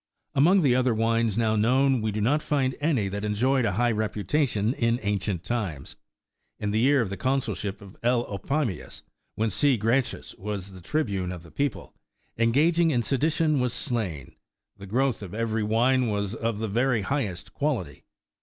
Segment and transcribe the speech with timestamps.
[0.33, 3.91] Among the other wines now known, we do not find any that enjoyed a high
[3.91, 5.95] reputation in ancient times.
[6.57, 8.25] In the year of the consulship of L.
[8.27, 9.03] Opimius,
[9.35, 9.77] when C.
[9.77, 11.93] Gracchus,43 the tribune of the people,
[12.35, 14.33] engaging in sedition, was slain,
[14.75, 18.03] the growth of every wine was of the very highest quality.